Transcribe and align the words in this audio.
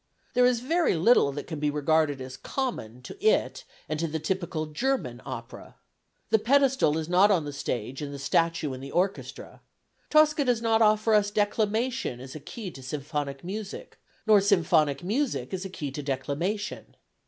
There 0.33 0.47
is 0.47 0.61
very 0.61 0.95
little 0.95 1.31
that 1.33 1.45
can 1.45 1.59
be 1.59 1.69
regarded 1.69 2.19
as 2.21 2.35
common 2.35 3.03
to 3.03 3.23
it 3.23 3.65
and 3.87 3.99
to 3.99 4.07
the 4.07 4.17
typical 4.17 4.65
German 4.65 5.21
opera. 5.27 5.75
The 6.31 6.39
pedestal 6.39 6.97
is 6.97 7.07
not 7.07 7.29
on 7.29 7.45
the 7.45 7.53
stage 7.53 8.01
and 8.01 8.11
the 8.11 8.17
statue 8.17 8.73
in 8.73 8.81
the 8.81 8.89
orchestra. 8.91 9.61
Tosca 10.09 10.43
does 10.43 10.59
not 10.59 10.81
offer 10.81 11.13
us 11.13 11.29
declamation 11.29 12.19
as 12.19 12.33
a 12.33 12.39
key 12.39 12.71
to 12.71 12.81
symphonic 12.81 13.43
music 13.43 13.99
nor 14.25 14.41
symphonic 14.41 15.03
music 15.03 15.53
as 15.53 15.65
a 15.65 15.69
key 15.69 15.91
to 15.91 16.01
declamation. 16.01 16.95